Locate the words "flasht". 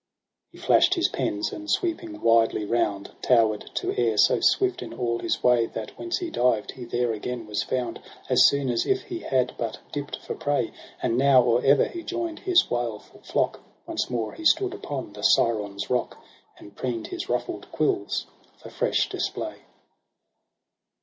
0.57-0.93